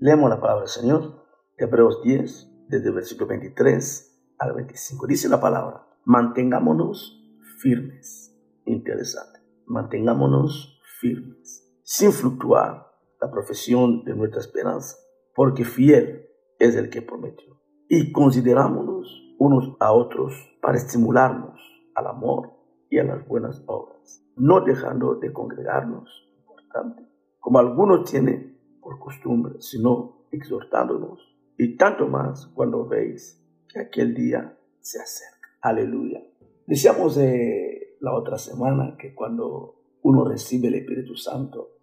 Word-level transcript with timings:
Leemos 0.00 0.30
la 0.30 0.40
palabra 0.40 0.60
del 0.60 0.68
Señor, 0.68 1.26
Hebreos 1.56 2.00
10, 2.04 2.68
desde 2.68 2.86
el 2.86 2.94
versículo 2.94 3.26
23 3.26 4.36
al 4.38 4.54
25. 4.54 5.08
Dice 5.08 5.28
la 5.28 5.40
palabra, 5.40 5.88
mantengámonos 6.04 7.20
firmes. 7.60 8.32
Interesante. 8.64 9.40
Mantengámonos 9.66 10.80
firmes, 11.00 11.68
sin 11.82 12.12
fluctuar 12.12 12.86
la 13.20 13.28
profesión 13.28 14.04
de 14.04 14.14
nuestra 14.14 14.40
esperanza, 14.40 14.96
porque 15.34 15.64
fiel 15.64 16.28
es 16.60 16.76
el 16.76 16.90
que 16.90 17.02
prometió. 17.02 17.60
Y 17.88 18.12
considerámonos 18.12 19.34
unos 19.40 19.76
a 19.80 19.90
otros 19.90 20.32
para 20.62 20.78
estimularnos 20.78 21.60
al 21.96 22.06
amor 22.06 22.52
y 22.88 23.00
a 23.00 23.04
las 23.04 23.26
buenas 23.26 23.64
obras, 23.66 24.24
no 24.36 24.60
dejando 24.60 25.16
de 25.16 25.32
congregarnos, 25.32 26.08
importante, 26.38 27.02
como 27.40 27.58
algunos 27.58 28.08
tienen 28.08 28.47
por 28.80 28.98
costumbre, 28.98 29.60
sino 29.60 30.26
exhortándonos, 30.30 31.20
y 31.56 31.76
tanto 31.76 32.06
más 32.06 32.46
cuando 32.54 32.86
veis 32.86 33.44
que 33.68 33.80
aquel 33.80 34.14
día 34.14 34.58
se 34.80 35.00
acerca. 35.00 35.48
Aleluya. 35.60 36.22
Decíamos 36.66 37.16
de 37.16 37.96
la 38.00 38.14
otra 38.14 38.38
semana 38.38 38.96
que 38.98 39.14
cuando 39.14 39.76
uno 40.02 40.24
recibe 40.24 40.68
el 40.68 40.76
Espíritu 40.76 41.16
Santo, 41.16 41.78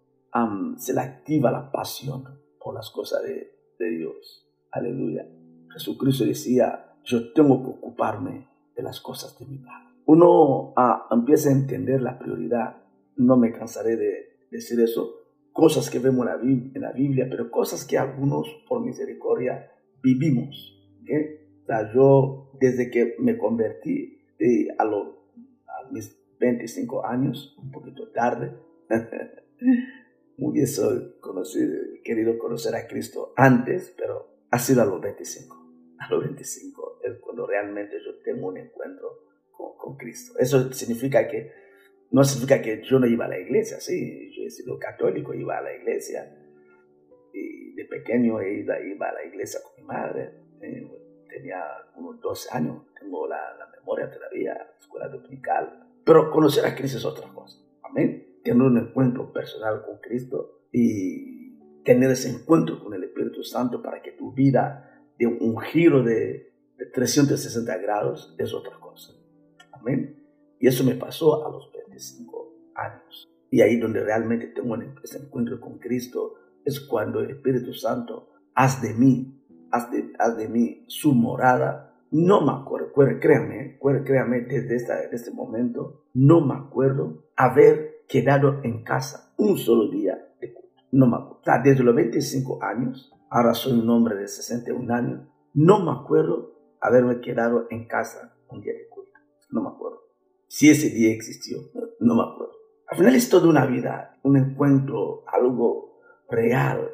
se 0.76 0.92
le 0.92 1.00
activa 1.00 1.50
la 1.50 1.70
pasión 1.70 2.24
por 2.62 2.74
las 2.74 2.90
cosas 2.90 3.22
de, 3.22 3.52
Dios. 3.78 4.46
Aleluya. 4.70 5.26
Jesucristo 5.72 6.24
decía, 6.24 6.96
yo 7.04 7.32
tengo 7.32 7.62
que 7.62 7.70
ocuparme 7.78 8.48
de 8.74 8.82
las 8.82 9.00
cosas 9.00 9.38
de 9.38 9.46
mi 9.46 9.58
Padre. 9.58 9.94
Uno 10.06 10.72
ah, 10.76 11.06
empieza 11.10 11.48
a 11.48 11.52
entender 11.52 12.02
la 12.02 12.18
prioridad. 12.18 12.82
No 13.16 13.36
me 13.36 13.52
cansaré 13.52 13.96
de 13.96 14.38
decir 14.50 14.80
eso. 14.80 15.25
Cosas 15.56 15.88
que 15.88 15.98
vemos 15.98 16.26
en 16.42 16.80
la, 16.82 16.92
Biblia, 16.92 17.26
pero 17.30 17.50
cosas 17.50 17.86
que 17.86 17.96
algunos, 17.96 18.46
por 18.68 18.84
misericordia, 18.84 19.72
vivimos. 20.02 20.78
O 21.02 21.66
sea, 21.66 21.90
yo, 21.94 22.50
desde 22.60 22.90
que 22.90 23.16
me 23.20 23.38
convertí 23.38 24.20
eh, 24.38 24.68
a, 24.78 24.82
a 24.84 25.90
mis 25.90 26.14
25 26.38 27.06
años, 27.06 27.56
un 27.58 27.70
poquito 27.70 28.10
tarde, 28.12 28.52
hubiese 30.36 30.82
conocido, 31.20 31.74
querido 32.04 32.38
conocer 32.38 32.74
a 32.74 32.86
Cristo 32.86 33.32
antes, 33.34 33.94
pero 33.96 34.28
ha 34.50 34.58
sido 34.58 34.82
a 34.82 34.84
los 34.84 35.00
25. 35.00 35.56
A 36.00 36.10
los 36.10 36.22
25 36.22 37.00
es 37.02 37.18
cuando 37.20 37.46
realmente 37.46 37.96
yo 38.04 38.18
tengo 38.22 38.48
un 38.48 38.58
encuentro 38.58 39.22
con, 39.52 39.74
con 39.78 39.96
Cristo. 39.96 40.38
Eso 40.38 40.70
significa 40.74 41.26
que, 41.28 41.50
no 42.10 42.24
significa 42.24 42.62
que 42.62 42.82
yo 42.82 42.98
no 42.98 43.06
iba 43.06 43.26
a 43.26 43.28
la 43.28 43.38
iglesia, 43.38 43.80
sí, 43.80 44.30
yo 44.36 44.44
he 44.44 44.50
sido 44.50 44.78
católico, 44.78 45.34
iba 45.34 45.58
a 45.58 45.62
la 45.62 45.74
iglesia. 45.74 46.34
Y 47.32 47.74
de 47.74 47.84
pequeño 47.84 48.42
iba, 48.42 48.80
iba 48.80 49.08
a 49.08 49.12
la 49.12 49.24
iglesia 49.24 49.60
con 49.62 49.82
mi 49.82 49.86
madre. 49.86 50.32
Eh, 50.62 50.88
tenía 51.28 51.62
unos 51.96 52.20
12 52.20 52.48
años, 52.52 52.82
tengo 52.98 53.26
la, 53.28 53.56
la 53.58 53.68
memoria 53.78 54.10
todavía, 54.10 54.56
escuela 54.78 55.08
dominical. 55.08 55.86
Pero 56.04 56.30
conocer 56.30 56.64
a 56.64 56.74
Cristo 56.74 56.98
es 56.98 57.04
otra 57.04 57.28
cosa. 57.34 57.58
Amén 57.82 58.26
tener 58.46 58.62
un 58.62 58.78
encuentro 58.78 59.32
personal 59.32 59.82
con 59.84 59.98
Cristo 59.98 60.60
y 60.72 61.82
tener 61.82 62.12
ese 62.12 62.30
encuentro 62.30 62.78
con 62.78 62.94
el 62.94 63.02
Espíritu 63.02 63.42
Santo 63.42 63.82
para 63.82 64.00
que 64.00 64.12
tu 64.12 64.32
vida 64.32 65.02
dé 65.18 65.26
un 65.26 65.58
giro 65.60 66.02
de, 66.02 66.54
360 66.94 67.76
grados 67.78 68.34
es 68.38 68.52
otra 68.52 68.78
cosa. 68.78 69.14
Amén. 69.72 70.22
Y 70.60 70.68
eso 70.68 70.84
me 70.84 70.94
pasó 70.94 71.46
a 71.46 71.50
los 71.50 71.72
25 71.96 72.52
años. 72.74 73.28
Y 73.50 73.62
ahí 73.62 73.78
donde 73.78 74.04
realmente 74.04 74.48
tengo 74.48 74.76
ese 75.02 75.18
encuentro 75.18 75.60
con 75.60 75.78
Cristo 75.78 76.34
es 76.64 76.80
cuando 76.80 77.20
el 77.20 77.30
Espíritu 77.30 77.72
Santo 77.72 78.30
haz 78.54 78.82
de 78.82 78.92
mí, 78.94 79.42
haz 79.70 79.90
de, 79.90 80.12
haz 80.18 80.36
de 80.36 80.48
mí 80.48 80.84
su 80.88 81.14
morada. 81.14 81.94
No 82.10 82.44
me 82.44 82.52
acuerdo, 82.52 82.92
créame, 83.20 83.78
créame 84.04 84.40
desde, 84.42 84.76
esta, 84.76 84.96
desde 84.96 85.16
este 85.16 85.30
momento, 85.32 86.04
no 86.14 86.40
me 86.44 86.54
acuerdo 86.54 87.24
haber 87.36 88.04
quedado 88.08 88.60
en 88.62 88.84
casa 88.84 89.32
un 89.36 89.58
solo 89.58 89.90
día 89.90 90.16
de 90.40 90.52
culto. 90.52 90.82
No 90.92 91.06
me 91.06 91.16
acuerdo. 91.16 91.40
desde 91.64 91.82
los 91.82 91.94
25 91.94 92.62
años, 92.62 93.12
ahora 93.30 93.54
soy 93.54 93.78
un 93.78 93.88
hombre 93.90 94.16
de 94.16 94.28
61 94.28 94.94
años, 94.94 95.28
no 95.54 95.84
me 95.84 95.92
acuerdo 95.92 96.54
haberme 96.80 97.20
quedado 97.20 97.66
en 97.70 97.86
casa 97.86 98.36
un 98.48 98.60
día 98.60 98.72
de 98.72 98.88
culto. 98.88 99.18
No 99.50 99.62
me 99.62 99.68
acuerdo. 99.68 100.06
Si 100.48 100.70
ese 100.70 100.90
día 100.90 101.12
existió, 101.12 101.58
no, 102.06 102.14
me 102.14 102.22
acuerdo. 102.22 102.52
Al 102.88 102.98
final 102.98 103.14
es 103.14 103.28
toda 103.28 103.48
una 103.48 103.66
vida, 103.66 104.18
un 104.22 104.36
encuentro, 104.36 105.24
algo 105.26 106.00
real. 106.30 106.90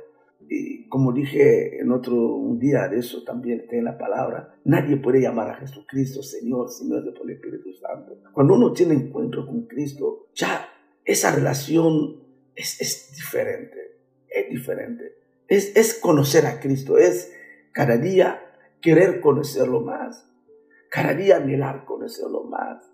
Y 0.48 0.88
como 0.88 1.12
dije 1.12 1.80
en 1.80 1.92
otro 1.92 2.14
un 2.14 2.58
día 2.58 2.88
de 2.88 2.98
eso 2.98 3.22
también 3.24 3.60
está 3.60 3.76
en 3.76 3.84
la 3.84 3.96
palabra, 3.96 4.56
nadie 4.64 4.96
puede 4.96 5.20
llamar 5.20 5.50
a 5.50 5.54
Jesucristo 5.54 6.22
Señor 6.22 6.68
si 6.68 6.88
no 6.88 6.98
es 6.98 7.04
por 7.16 7.30
el 7.30 7.36
Espíritu 7.36 7.72
Santo. 7.74 8.18
Cuando 8.32 8.54
uno 8.54 8.72
tiene 8.72 8.94
encuentro 8.94 9.46
con 9.46 9.66
Cristo, 9.66 10.26
ya 10.34 10.68
esa 11.04 11.34
relación 11.34 12.22
es, 12.54 13.12
diferente, 13.14 13.98
es 14.28 14.50
diferente. 14.50 15.16
Es, 15.48 15.76
es 15.76 15.94
conocer 15.94 16.46
a 16.46 16.60
Cristo, 16.60 16.98
es 16.98 17.32
cada 17.72 17.96
día 17.96 18.40
querer 18.80 19.20
conocerlo 19.20 19.80
más, 19.80 20.28
cada 20.90 21.14
día 21.14 21.36
anhelar 21.36 21.84
conocerlo 21.84 22.44
más. 22.44 22.90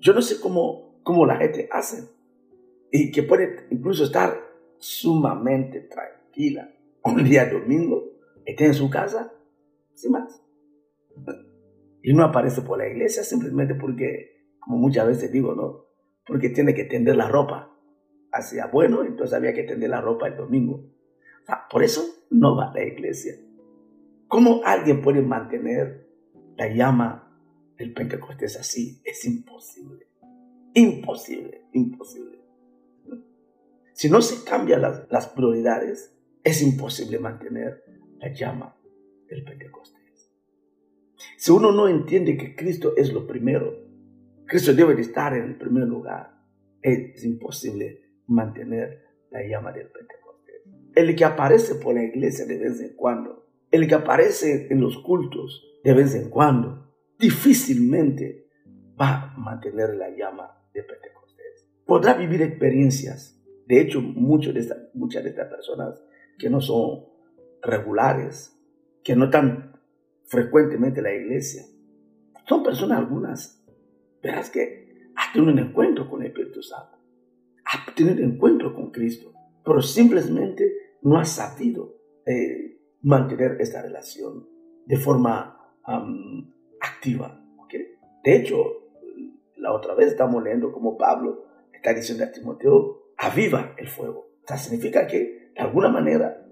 Yo 0.00 0.12
no 0.12 0.22
sé 0.22 0.40
cómo, 0.40 0.87
cómo 1.08 1.24
la 1.24 1.36
gente 1.36 1.70
hace 1.72 2.06
y 2.92 3.10
que 3.10 3.22
puede 3.22 3.66
incluso 3.70 4.04
estar 4.04 4.38
sumamente 4.76 5.80
tranquila 5.80 6.70
un 7.02 7.24
día 7.24 7.46
domingo, 7.46 8.12
esté 8.44 8.66
en 8.66 8.74
su 8.74 8.90
casa, 8.90 9.32
sin 9.94 10.12
más. 10.12 10.38
Y 12.02 12.12
no 12.12 12.24
aparece 12.24 12.60
por 12.60 12.76
la 12.76 12.86
iglesia 12.86 13.22
simplemente 13.22 13.74
porque, 13.74 14.52
como 14.60 14.76
muchas 14.76 15.06
veces 15.06 15.32
digo, 15.32 15.54
no, 15.54 15.86
porque 16.26 16.50
tiene 16.50 16.74
que 16.74 16.84
tender 16.84 17.16
la 17.16 17.26
ropa. 17.26 17.74
Hacía 18.30 18.66
bueno, 18.66 19.02
entonces 19.02 19.32
había 19.32 19.54
que 19.54 19.62
tender 19.62 19.88
la 19.88 20.02
ropa 20.02 20.28
el 20.28 20.36
domingo. 20.36 20.90
por 21.70 21.82
eso 21.82 22.02
no 22.30 22.54
va 22.54 22.70
a 22.70 22.74
la 22.74 22.84
iglesia. 22.84 23.32
¿Cómo 24.26 24.60
alguien 24.62 25.00
puede 25.00 25.22
mantener 25.22 26.06
la 26.58 26.68
llama 26.68 27.34
del 27.78 27.94
Pentecostés 27.94 28.58
así? 28.58 29.00
Es 29.06 29.24
imposible. 29.24 30.08
Imposible, 30.78 31.62
imposible. 31.72 32.38
Si 33.94 34.08
no 34.08 34.22
se 34.22 34.44
cambian 34.48 34.80
las, 34.80 35.10
las 35.10 35.26
prioridades, 35.26 36.16
es 36.44 36.62
imposible 36.62 37.18
mantener 37.18 37.82
la 38.18 38.32
llama 38.32 38.76
del 39.28 39.42
Pentecostés. 39.42 40.30
Si 41.36 41.50
uno 41.50 41.72
no 41.72 41.88
entiende 41.88 42.36
que 42.36 42.54
Cristo 42.54 42.92
es 42.96 43.12
lo 43.12 43.26
primero, 43.26 43.74
Cristo 44.46 44.72
debe 44.72 44.94
de 44.94 45.02
estar 45.02 45.34
en 45.34 45.46
el 45.46 45.58
primer 45.58 45.88
lugar. 45.88 46.30
Es 46.80 47.24
imposible 47.24 48.02
mantener 48.28 49.02
la 49.32 49.44
llama 49.44 49.72
del 49.72 49.88
Pentecostés. 49.88 50.62
El 50.94 51.16
que 51.16 51.24
aparece 51.24 51.74
por 51.74 51.96
la 51.96 52.04
iglesia 52.04 52.46
de 52.46 52.56
vez 52.56 52.80
en 52.80 52.94
cuando, 52.94 53.48
el 53.72 53.88
que 53.88 53.96
aparece 53.96 54.68
en 54.70 54.80
los 54.80 54.96
cultos 54.98 55.60
de 55.82 55.92
vez 55.92 56.14
en 56.14 56.30
cuando, 56.30 56.94
difícilmente 57.18 58.46
va 58.96 59.32
a 59.32 59.36
mantener 59.36 59.96
la 59.96 60.10
llama 60.10 60.57
del 60.72 60.86
Pentecostés. 60.86 61.68
Podrá 61.84 62.14
vivir 62.14 62.42
experiencias. 62.42 63.40
De 63.66 63.80
hecho, 63.80 64.00
muchas 64.00 64.54
de 64.54 64.60
estas, 64.60 64.78
muchas 64.94 65.24
de 65.24 65.30
estas 65.30 65.48
personas 65.48 66.02
que 66.38 66.48
no 66.48 66.60
son 66.60 67.04
regulares, 67.62 68.56
que 69.02 69.16
no 69.16 69.26
están 69.26 69.80
frecuentemente 70.24 71.00
en 71.00 71.04
la 71.04 71.14
iglesia, 71.14 71.64
son 72.46 72.62
personas 72.62 72.98
algunas 72.98 73.58
verás 74.22 74.50
que 74.50 75.10
ha 75.14 75.32
tenido 75.32 75.52
un 75.52 75.58
encuentro 75.58 76.08
con 76.08 76.22
el 76.22 76.28
Espíritu 76.28 76.62
Santo, 76.62 76.98
ha 77.64 77.94
tenido 77.94 78.16
un 78.16 78.34
encuentro 78.34 78.74
con 78.74 78.90
Cristo, 78.90 79.32
pero 79.64 79.82
simplemente 79.82 80.96
no 81.02 81.18
ha 81.18 81.24
sabido 81.24 81.96
eh, 82.26 82.80
mantener 83.02 83.56
esta 83.60 83.82
relación 83.82 84.48
de 84.86 84.96
forma 84.96 85.54
activa. 86.80 87.44
De 88.24 88.36
hecho, 88.36 88.77
la 89.58 89.72
otra 89.72 89.94
vez 89.94 90.08
estamos 90.08 90.42
leyendo 90.42 90.72
como 90.72 90.96
Pablo 90.96 91.48
está 91.78 91.94
diciendo 91.94 92.24
a 92.24 92.32
Timoteo, 92.32 93.12
aviva 93.16 93.74
el 93.78 93.88
fuego. 93.88 94.30
O 94.42 94.46
sea, 94.46 94.56
significa 94.58 95.06
que 95.06 95.50
de 95.54 95.60
alguna 95.60 95.88
manera, 95.88 96.44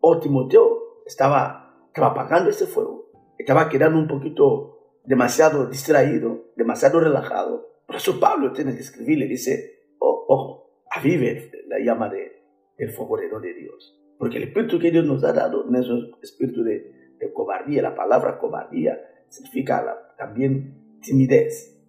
o 0.00 0.18
Timoteo 0.18 1.02
estaba, 1.06 1.84
estaba 1.86 2.08
apagando 2.08 2.50
ese 2.50 2.66
fuego, 2.66 3.10
estaba 3.38 3.68
quedando 3.68 3.98
un 3.98 4.08
poquito 4.08 5.00
demasiado 5.04 5.66
distraído, 5.66 6.52
demasiado 6.56 7.00
relajado. 7.00 7.68
Por 7.86 7.96
eso 7.96 8.20
Pablo 8.20 8.52
tiene 8.52 8.74
que 8.74 8.80
escribir, 8.80 9.18
le 9.18 9.26
dice, 9.26 9.94
oh, 9.98 10.26
ojo, 10.28 10.70
avive 10.90 11.50
la 11.68 11.78
llama 11.78 12.08
de, 12.08 12.42
del 12.76 12.90
fuego 12.90 13.16
de 13.16 13.54
Dios. 13.54 13.96
Porque 14.18 14.36
el 14.36 14.44
espíritu 14.44 14.78
que 14.78 14.90
Dios 14.90 15.04
nos 15.06 15.24
ha 15.24 15.32
dado 15.32 15.64
no 15.64 15.78
es 15.78 15.88
un 15.88 16.16
espíritu 16.22 16.62
de 16.62 17.32
cobardía. 17.32 17.82
La 17.82 17.94
palabra 17.94 18.38
cobardía 18.38 18.98
significa 19.28 20.14
también 20.18 20.98
timidez. 21.00 21.79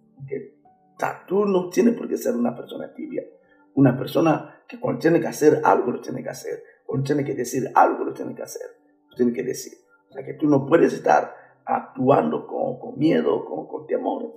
Tú 1.26 1.46
no 1.46 1.68
tienes 1.68 1.94
por 1.94 2.08
qué 2.08 2.16
ser 2.16 2.36
una 2.36 2.54
persona 2.54 2.92
tibia. 2.94 3.22
una 3.74 3.96
persona 3.96 4.62
que 4.68 4.78
cuando 4.78 5.00
tiene 5.00 5.20
que 5.20 5.26
hacer 5.26 5.62
algo 5.64 5.92
lo 5.92 6.00
tiene 6.00 6.22
que 6.22 6.28
hacer, 6.28 6.62
cuando 6.84 7.06
tiene 7.06 7.24
que 7.24 7.34
decir 7.34 7.70
algo 7.74 8.04
lo 8.04 8.12
tiene 8.12 8.34
que 8.34 8.42
hacer, 8.42 8.66
lo 9.08 9.16
tiene 9.16 9.32
que 9.32 9.42
decir. 9.42 9.72
O 10.10 10.12
sea 10.12 10.24
que 10.24 10.34
tú 10.34 10.46
no 10.46 10.66
puedes 10.66 10.92
estar 10.92 11.34
actuando 11.64 12.46
con, 12.46 12.78
con 12.78 12.98
miedo, 12.98 13.44
con, 13.44 13.66
con 13.66 13.86
temores. 13.86 14.30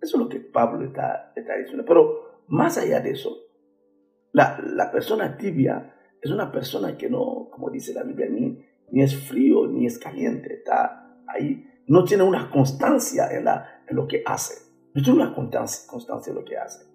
Eso 0.00 0.18
es 0.18 0.22
lo 0.22 0.28
que 0.28 0.40
Pablo 0.40 0.84
está, 0.84 1.32
está 1.34 1.56
diciendo. 1.56 1.84
Pero 1.86 2.42
más 2.48 2.76
allá 2.76 3.00
de 3.00 3.12
eso, 3.12 3.34
la, 4.32 4.60
la, 4.62 4.90
persona 4.90 5.36
tibia 5.36 5.94
es 6.20 6.30
una 6.30 6.52
persona 6.52 6.96
que 6.98 7.08
no, 7.08 7.48
como 7.50 7.70
dice 7.70 7.94
la 7.94 8.02
Biblia, 8.02 8.28
ni, 8.28 8.62
ni 8.90 9.02
es 9.02 9.16
frío 9.16 9.66
ni 9.66 9.86
es 9.86 9.98
caliente, 9.98 10.54
está 10.54 11.22
ahí, 11.26 11.64
no 11.86 12.04
tiene 12.04 12.22
una 12.22 12.50
constancia 12.50 13.30
en, 13.30 13.44
la, 13.44 13.82
en 13.88 13.96
lo 13.96 14.06
que 14.06 14.22
hace, 14.26 14.63
no 14.94 15.02
tiene 15.02 15.22
una 15.22 15.34
constancia, 15.34 15.90
constancia 15.90 16.32
lo 16.32 16.44
que 16.44 16.56
hace. 16.56 16.86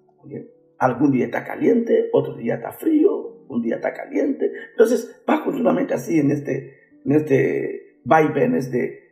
Algún 0.77 1.11
día 1.11 1.25
está 1.25 1.43
caliente, 1.43 2.09
otro 2.13 2.33
día 2.35 2.55
está 2.55 2.71
frío, 2.71 3.43
un 3.49 3.61
día 3.61 3.75
está 3.75 3.93
caliente. 3.93 4.51
Entonces 4.71 5.21
va 5.29 5.43
continuamente 5.43 5.93
así 5.93 6.17
en 6.17 6.31
este, 6.31 6.77
en 7.03 7.11
este 7.11 7.99
vaivenes 8.05 8.71
de, 8.71 9.03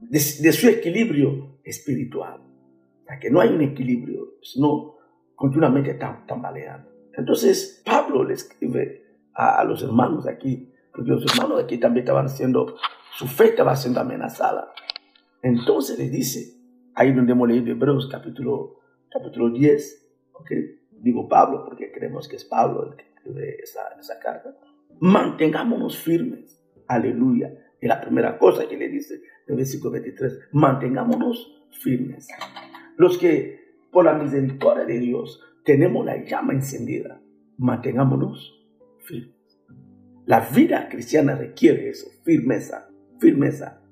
de, 0.00 0.18
de 0.18 0.52
su 0.52 0.68
equilibrio 0.68 1.60
espiritual. 1.64 2.40
O 2.40 3.06
sea, 3.06 3.18
que 3.18 3.30
no 3.30 3.40
hay 3.40 3.48
un 3.48 3.62
equilibrio, 3.62 4.34
sino 4.42 4.96
continuamente 5.34 5.92
está 5.92 6.22
tambaleando. 6.28 6.90
Entonces 7.14 7.82
Pablo 7.86 8.22
le 8.22 8.34
escribe 8.34 9.02
a, 9.32 9.60
a 9.60 9.64
los 9.64 9.82
hermanos 9.82 10.26
aquí, 10.26 10.70
porque 10.92 11.10
los 11.10 11.24
hermanos 11.24 11.64
aquí 11.64 11.78
también 11.78 12.04
estaban 12.04 12.26
haciendo, 12.26 12.76
su 13.16 13.26
fe 13.26 13.46
estaba 13.46 13.74
siendo 13.76 14.00
amenazada. 14.00 14.72
Entonces 15.42 15.98
le 15.98 16.10
dice, 16.10 16.55
ahí 16.96 17.12
donde 17.12 17.32
hemos 17.32 17.46
leído 17.46 17.70
Hebreos 17.70 18.08
capítulo, 18.10 18.80
capítulo 19.10 19.50
10, 19.50 20.12
¿okay? 20.32 20.80
digo 20.90 21.28
Pablo 21.28 21.62
porque 21.64 21.92
creemos 21.92 22.26
que 22.26 22.36
es 22.36 22.44
Pablo 22.44 22.90
el 22.90 22.96
que 22.96 23.04
escribe 23.04 23.56
esa, 23.62 24.18
carta, 24.20 24.56
mantengámonos 24.98 25.98
firmes, 25.98 26.60
aleluya. 26.88 27.52
Y 27.80 27.86
la 27.86 28.00
primera 28.00 28.38
cosa 28.38 28.66
que 28.66 28.78
le 28.78 28.88
dice 28.88 29.20
el 29.46 29.56
versículo 29.56 29.92
23, 29.92 30.48
mantengámonos 30.52 31.68
firmes. 31.82 32.28
Los 32.96 33.18
que 33.18 33.60
por 33.92 34.06
la 34.06 34.14
misericordia 34.14 34.86
de 34.86 34.98
Dios 34.98 35.42
tenemos 35.64 36.04
la 36.04 36.24
llama 36.24 36.54
encendida, 36.54 37.20
mantengámonos 37.58 38.66
firmes. 39.00 39.36
La 40.24 40.40
vida 40.40 40.88
cristiana 40.88 41.34
requiere 41.34 41.90
eso, 41.90 42.08
firmeza, 42.24 42.88
firmeza, 43.20 43.82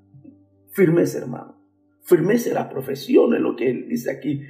firmeza 0.71 1.19
hermano. 1.19 1.64
Firmeza 2.05 2.51
en 2.51 2.55
la 2.55 2.69
profesión, 2.69 3.35
en 3.35 3.43
lo 3.43 3.57
que 3.57 3.71
él 3.71 3.89
dice 3.89 4.11
aquí, 4.11 4.43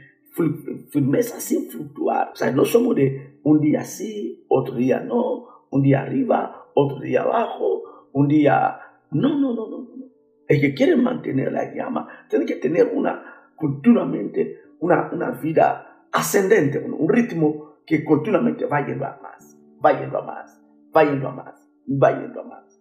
firmeza 0.91 1.41
sin 1.41 1.71
fluctuar. 1.71 2.31
O 2.33 2.37
sea, 2.37 2.51
no 2.51 2.65
somos 2.65 2.97
de 2.97 3.39
un 3.45 3.61
día 3.61 3.85
sí, 3.85 4.45
otro 4.49 4.75
día 4.75 5.01
no, 5.01 5.47
un 5.71 5.83
día 5.83 6.03
arriba, 6.03 6.67
otro 6.75 7.01
día 7.01 7.23
abajo, 7.23 8.09
un 8.13 8.29
día... 8.29 8.79
No, 9.11 9.39
no, 9.39 9.55
no, 9.55 9.69
no. 9.69 9.79
no. 9.79 10.05
El 10.47 10.61
que 10.61 10.75
quiere 10.75 10.97
mantener 10.97 11.53
la 11.53 11.73
llama 11.73 12.09
tiene 12.29 12.45
que 12.45 12.57
tener 12.57 12.91
una, 12.93 13.53
continuamente, 13.57 14.59
una, 14.81 15.11
una 15.13 15.31
vida 15.31 16.07
ascendente, 16.13 16.79
un 16.79 17.09
ritmo 17.09 17.77
que 17.87 18.05
continuamente 18.05 18.67
va 18.67 18.87
yendo 18.87 19.05
a 19.05 19.19
más, 19.23 19.59
va 19.85 20.01
yendo 20.01 20.19
a 20.19 20.23
más, 20.23 20.63
va 20.95 21.05
yendo 21.05 21.29
a 21.29 21.33
más, 21.33 21.71
va 21.89 22.21
yendo 22.21 22.41
a 22.41 22.45
más. 22.45 22.81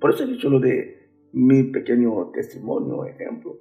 Por 0.00 0.10
eso 0.10 0.24
he 0.24 0.26
dicho 0.26 0.48
lo 0.48 0.58
de 0.58 1.10
mi 1.32 1.64
pequeño 1.64 2.30
testimonio, 2.32 3.04
ejemplo. 3.04 3.58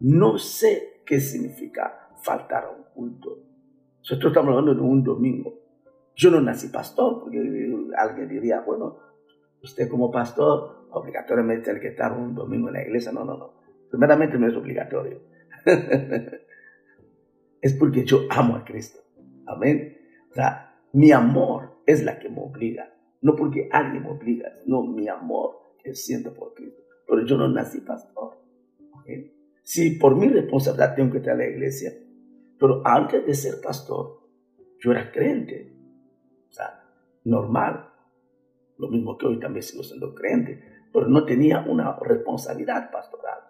No 0.00 0.38
sé 0.38 1.02
qué 1.04 1.20
significa 1.20 2.10
faltar 2.22 2.64
a 2.64 2.70
un 2.70 2.84
culto. 2.94 3.38
Nosotros 3.98 4.30
estamos 4.30 4.50
hablando 4.50 4.74
de 4.74 4.80
un 4.80 5.02
domingo. 5.02 5.54
Yo 6.14 6.30
no 6.30 6.40
nací 6.40 6.68
pastor, 6.68 7.20
porque 7.20 7.38
alguien 7.96 8.28
diría, 8.28 8.60
bueno, 8.60 8.98
usted 9.62 9.88
como 9.88 10.10
pastor 10.10 10.88
obligatoriamente 10.90 11.64
tiene 11.64 11.80
que 11.80 11.88
estar 11.88 12.12
un 12.12 12.34
domingo 12.34 12.68
en 12.68 12.74
la 12.74 12.82
iglesia. 12.82 13.12
No, 13.12 13.24
no, 13.24 13.36
no. 13.36 13.54
Primeramente 13.90 14.38
no 14.38 14.48
es 14.48 14.56
obligatorio. 14.56 15.20
es 17.60 17.72
porque 17.74 18.04
yo 18.04 18.20
amo 18.30 18.56
a 18.56 18.64
Cristo. 18.64 19.00
Amén. 19.46 19.98
O 20.30 20.34
sea, 20.34 20.80
mi 20.92 21.12
amor 21.12 21.80
es 21.86 22.04
la 22.04 22.18
que 22.18 22.28
me 22.28 22.40
obliga. 22.40 22.92
No 23.22 23.34
porque 23.34 23.68
alguien 23.72 24.02
me 24.04 24.10
obliga, 24.10 24.52
no 24.66 24.82
mi 24.82 25.08
amor 25.08 25.56
que 25.82 25.94
siento 25.94 26.32
por 26.32 26.54
Cristo. 26.54 26.82
Pero 27.06 27.24
yo 27.24 27.36
no 27.36 27.48
nací 27.48 27.80
pastor. 27.80 28.38
Si 29.66 29.98
por 29.98 30.14
mi 30.14 30.28
responsabilidad 30.28 30.94
tengo 30.94 31.10
que 31.10 31.18
estar 31.18 31.34
a 31.34 31.38
la 31.38 31.48
iglesia, 31.48 31.92
pero 32.56 32.82
antes 32.84 33.26
de 33.26 33.34
ser 33.34 33.54
pastor, 33.60 34.20
yo 34.78 34.92
era 34.92 35.10
creyente. 35.10 35.76
O 36.48 36.52
sea, 36.52 36.84
normal. 37.24 37.90
Lo 38.78 38.86
mismo 38.86 39.18
que 39.18 39.26
hoy 39.26 39.40
también 39.40 39.64
sigo 39.64 39.82
siendo 39.82 40.14
creyente. 40.14 40.62
Pero 40.92 41.08
no 41.08 41.24
tenía 41.24 41.64
una 41.66 41.98
responsabilidad 41.98 42.92
pastoral. 42.92 43.40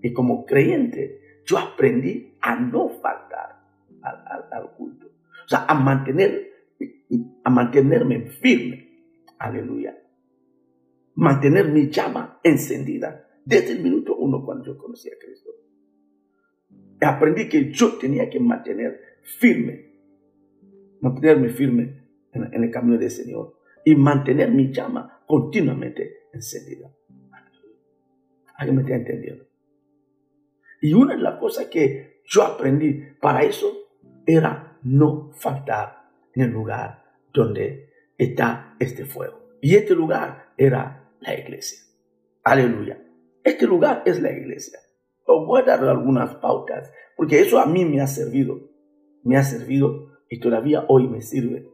Y 0.00 0.14
como 0.14 0.46
creyente, 0.46 1.42
yo 1.44 1.58
aprendí 1.58 2.38
a 2.40 2.56
no 2.58 2.88
faltar 2.88 3.60
al, 4.00 4.70
culto. 4.74 5.08
O 5.44 5.48
sea, 5.48 5.66
a, 5.68 5.74
mantener, 5.74 6.50
a 7.44 7.50
mantenerme 7.50 8.22
firme. 8.22 9.04
Aleluya. 9.38 9.98
Mantener 11.16 11.68
mi 11.68 11.90
llama 11.90 12.40
encendida 12.42 13.27
desde 13.48 13.72
el 13.72 13.82
minuto 13.82 14.14
uno 14.16 14.44
cuando 14.44 14.64
yo 14.66 14.76
conocí 14.76 15.08
a 15.08 15.18
Cristo 15.18 15.50
aprendí 17.06 17.48
que 17.48 17.70
yo 17.70 17.96
tenía 17.98 18.28
que 18.28 18.40
mantener 18.40 19.18
firme, 19.22 19.92
mantenerme 21.00 21.50
firme 21.50 22.08
en, 22.32 22.64
el 22.64 22.70
camino 22.70 22.98
del 22.98 23.10
Señor 23.10 23.58
y 23.84 23.94
mantener 23.94 24.50
mi 24.50 24.72
llama 24.72 25.22
continuamente 25.26 26.28
encendida. 26.32 26.90
¿Alguien 28.56 28.76
me 28.76 28.82
está 28.82 28.96
entendiendo? 28.96 29.44
Y 30.80 30.92
una 30.92 31.14
de 31.14 31.22
las 31.22 31.38
cosas 31.38 31.66
que 31.66 32.20
yo 32.24 32.42
aprendí 32.42 33.02
para 33.20 33.42
eso 33.42 33.72
era 34.26 34.78
no 34.82 35.30
faltar 35.32 36.10
en 36.34 36.42
el 36.42 36.50
lugar 36.50 37.04
donde 37.32 37.90
está 38.16 38.76
este 38.78 39.04
fuego. 39.04 39.48
Y 39.60 39.74
este 39.74 39.94
lugar 39.94 40.52
era 40.56 41.12
la 41.20 41.38
iglesia. 41.38 41.84
Aleluya. 42.44 43.07
Este 43.48 43.66
lugar 43.66 44.02
es 44.04 44.20
la 44.20 44.30
iglesia 44.30 44.78
voy 45.48 45.62
a 45.62 45.64
dar 45.64 45.84
algunas 45.84 46.34
pautas, 46.36 46.92
porque 47.16 47.40
eso 47.40 47.58
a 47.58 47.66
mí 47.66 47.84
me 47.84 48.00
ha 48.00 48.06
servido, 48.06 48.60
me 49.24 49.36
ha 49.36 49.42
servido 49.42 50.18
y 50.28 50.40
todavía 50.40 50.84
hoy 50.88 51.08
me 51.08 51.22
sirve. 51.22 51.68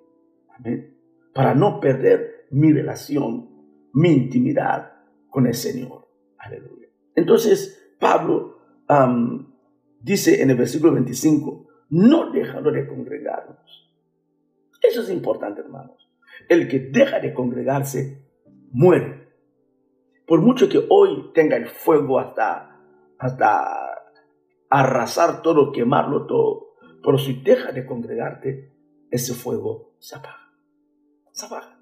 Amén. 0.56 0.96
Para 1.34 1.54
no 1.54 1.80
perder 1.80 2.46
mi 2.50 2.72
relación, 2.72 3.50
mi 3.92 4.10
intimidad 4.10 4.92
con 5.28 5.46
el 5.46 5.54
Señor. 5.54 6.08
Aleluya. 6.38 6.88
Entonces, 7.14 7.94
Pablo 7.98 8.58
dice 10.00 10.42
en 10.42 10.50
el 10.50 10.56
versículo 10.56 10.92
25, 10.92 11.66
no 11.90 12.30
dejando 12.30 12.70
de 12.70 12.86
congregarnos. 12.86 13.90
Eso 14.82 15.02
es 15.02 15.10
importante, 15.10 15.62
hermanos. 15.62 16.08
El 16.48 16.68
que 16.68 16.78
deja 16.78 17.18
de 17.18 17.32
congregarse 17.32 18.22
muere. 18.70 19.23
Por 20.26 20.40
mucho 20.40 20.68
que 20.68 20.86
hoy 20.88 21.30
tenga 21.34 21.56
el 21.56 21.68
fuego 21.68 22.18
hasta 22.18 22.74
hasta 23.18 23.94
arrasar 24.68 25.42
todo, 25.42 25.72
quemarlo 25.72 26.26
todo. 26.26 26.74
Pero 27.02 27.18
si 27.18 27.34
dejas 27.42 27.74
de 27.74 27.86
congregarte, 27.86 28.72
ese 29.10 29.34
fuego 29.34 29.94
se 29.98 30.16
apaga. 30.16 30.52
Se 31.32 31.46
apaga. 31.46 31.78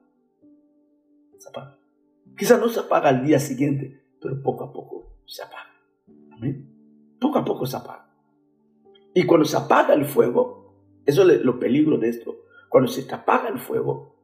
Se 1.38 1.48
apaga. 1.48 1.78
Quizá 2.36 2.58
no 2.58 2.68
se 2.68 2.80
apaga 2.80 3.08
al 3.08 3.24
día 3.24 3.38
siguiente, 3.38 4.04
pero 4.20 4.42
poco 4.42 4.64
a 4.64 4.72
poco 4.72 5.16
se 5.26 5.42
apaga. 5.42 5.70
Amén. 6.32 7.16
Poco 7.20 7.38
a 7.38 7.44
poco 7.44 7.66
se 7.66 7.76
apaga. 7.76 8.08
Y 9.14 9.24
cuando 9.24 9.44
se 9.44 9.56
apaga 9.56 9.94
el 9.94 10.04
fuego, 10.04 10.74
eso 11.04 11.28
es 11.28 11.42
lo 11.42 11.58
peligro 11.58 11.98
de 11.98 12.08
esto. 12.08 12.36
Cuando 12.68 12.90
se 12.90 13.02
te 13.02 13.14
apaga 13.14 13.48
el 13.48 13.58
fuego, 13.58 14.16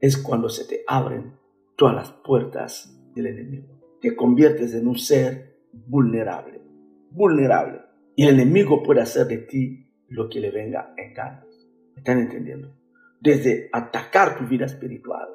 es 0.00 0.16
cuando 0.16 0.48
se 0.48 0.64
te 0.64 0.84
abren 0.86 1.36
todas 1.76 1.94
las 1.94 2.12
puertas 2.12 2.99
del 3.14 3.26
enemigo. 3.26 3.68
Te 4.00 4.14
conviertes 4.16 4.74
en 4.74 4.88
un 4.88 4.96
ser 4.96 5.56
vulnerable, 5.72 6.60
vulnerable. 7.10 7.80
Y 8.16 8.24
el 8.24 8.40
enemigo 8.40 8.82
puede 8.82 9.00
hacer 9.00 9.26
de 9.26 9.38
ti 9.38 9.86
lo 10.08 10.28
que 10.28 10.40
le 10.40 10.50
venga 10.50 10.94
en 10.96 11.14
ganas. 11.14 11.46
¿Están 11.96 12.18
entendiendo? 12.18 12.74
Desde 13.20 13.68
atacar 13.72 14.38
tu 14.38 14.46
vida 14.46 14.66
espiritual, 14.66 15.28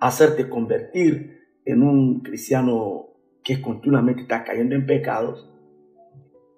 hacerte 0.00 0.48
convertir 0.48 1.40
en 1.64 1.82
un 1.82 2.20
cristiano 2.20 3.08
que 3.42 3.60
continuamente 3.60 4.22
está 4.22 4.44
cayendo 4.44 4.74
en 4.74 4.86
pecados, 4.86 5.48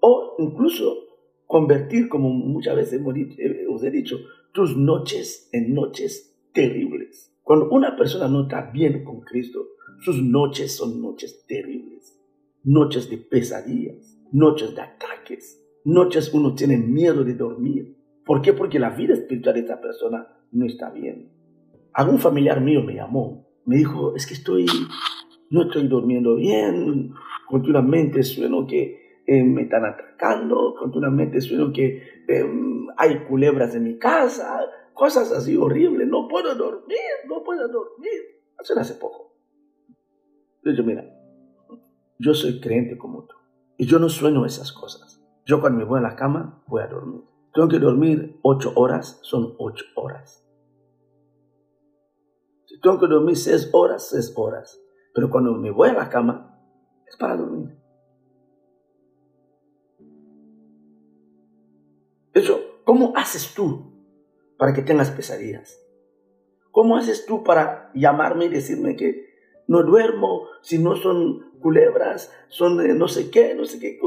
o 0.00 0.36
incluso 0.38 1.08
convertir, 1.46 2.08
como 2.08 2.30
muchas 2.30 2.76
veces 2.76 3.00
eh, 3.38 3.66
os 3.68 3.82
he 3.82 3.90
dicho, 3.90 4.16
tus 4.52 4.76
noches 4.76 5.48
en 5.52 5.74
noches 5.74 6.36
terribles. 6.52 7.34
Cuando 7.42 7.70
una 7.70 7.96
persona 7.96 8.28
no 8.28 8.42
está 8.42 8.70
bien 8.70 9.04
con 9.04 9.20
Cristo, 9.20 9.66
sus 10.00 10.22
noches 10.22 10.76
son 10.76 11.00
noches 11.00 11.44
terribles 11.46 12.18
noches 12.68 13.08
de 13.08 13.16
pesadillas, 13.18 14.18
noches 14.30 14.74
de 14.74 14.82
ataques, 14.82 15.58
noches 15.84 16.32
uno 16.34 16.54
tiene 16.54 16.76
miedo 16.76 17.24
de 17.24 17.34
dormir. 17.34 17.96
¿Por 18.24 18.42
qué? 18.42 18.52
Porque 18.52 18.78
la 18.78 18.90
vida 18.90 19.14
espiritual 19.14 19.54
de 19.54 19.62
esta 19.62 19.80
persona 19.80 20.26
no 20.52 20.66
está 20.66 20.90
bien. 20.90 21.32
Algún 21.94 22.18
familiar 22.18 22.60
mío 22.60 22.82
me 22.82 22.94
llamó, 22.94 23.48
me 23.64 23.76
dijo, 23.76 24.14
es 24.14 24.26
que 24.26 24.34
estoy, 24.34 24.66
no 25.50 25.62
estoy 25.62 25.88
durmiendo 25.88 26.36
bien, 26.36 27.12
continuamente 27.48 28.22
sueno 28.22 28.66
que 28.66 29.22
eh, 29.26 29.42
me 29.42 29.62
están 29.62 29.86
atacando, 29.86 30.74
continuamente 30.78 31.40
sueno 31.40 31.72
que 31.72 32.02
em, 32.28 32.86
hay 32.98 33.24
culebras 33.24 33.74
en 33.74 33.84
mi 33.84 33.98
casa, 33.98 34.60
cosas 34.92 35.32
así 35.32 35.56
horribles, 35.56 36.06
no 36.06 36.28
puedo 36.28 36.54
dormir, 36.54 36.98
no 37.26 37.42
puedo 37.42 37.66
dormir. 37.68 38.10
Hace 38.58 38.78
hace 38.78 38.94
poco. 38.94 39.27
Mira, 40.84 41.04
yo 42.18 42.34
soy 42.34 42.60
creyente 42.60 42.98
como 42.98 43.24
tú 43.24 43.34
y 43.78 43.86
yo 43.86 43.98
no 43.98 44.08
sueño 44.08 44.44
esas 44.44 44.72
cosas. 44.72 45.22
Yo 45.46 45.60
cuando 45.60 45.78
me 45.78 45.84
voy 45.84 46.00
a 46.00 46.02
la 46.02 46.16
cama 46.16 46.62
voy 46.66 46.82
a 46.82 46.88
dormir. 46.88 47.22
Tengo 47.54 47.68
que 47.68 47.78
dormir 47.78 48.38
ocho 48.42 48.72
horas, 48.76 49.18
son 49.22 49.54
ocho 49.58 49.84
horas. 49.96 50.44
Si 52.66 52.78
tengo 52.80 52.98
que 52.98 53.06
dormir 53.06 53.36
seis 53.36 53.70
horas, 53.72 54.08
seis 54.10 54.32
horas. 54.36 54.78
Pero 55.14 55.30
cuando 55.30 55.54
me 55.54 55.70
voy 55.70 55.88
a 55.88 55.94
la 55.94 56.10
cama, 56.10 56.60
es 57.06 57.16
para 57.16 57.36
dormir. 57.36 57.78
Eso, 62.34 62.60
¿cómo 62.84 63.14
haces 63.16 63.54
tú 63.54 63.92
para 64.58 64.74
que 64.74 64.82
tengas 64.82 65.10
pesadillas? 65.10 65.80
¿Cómo 66.70 66.96
haces 66.96 67.26
tú 67.26 67.42
para 67.42 67.90
llamarme 67.94 68.44
y 68.44 68.50
decirme 68.50 68.96
que 68.96 69.27
no 69.68 69.82
duermo 69.84 70.48
si 70.62 70.78
no 70.78 70.96
son 70.96 71.52
culebras, 71.60 72.32
son 72.48 72.98
no 72.98 73.06
sé 73.06 73.30
qué, 73.30 73.54
no 73.54 73.64
sé 73.64 73.78
qué? 73.78 74.00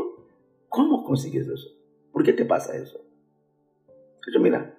¿Cómo 0.67 1.03
consigues 1.03 1.47
eso? 1.47 1.69
¿Por 2.11 2.23
qué 2.23 2.33
te 2.33 2.45
pasa 2.45 2.75
eso? 2.75 2.99
Yo, 4.33 4.39
mira, 4.39 4.77